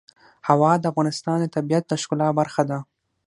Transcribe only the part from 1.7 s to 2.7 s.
د ښکلا برخه